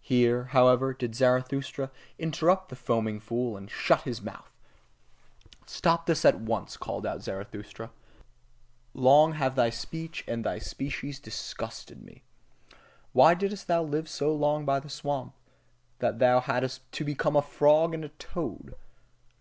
[0.00, 4.50] Here, however, did Zarathustra interrupt the foaming fool, and shut his mouth.
[5.66, 6.76] Stop this at once!
[6.76, 7.92] called out Zarathustra,
[8.92, 12.24] long have thy speech and thy species disgusted me!
[13.12, 15.32] Why didst thou live so long by the swamp,
[16.00, 18.74] that thou thyself hadst to become a frog and a toad?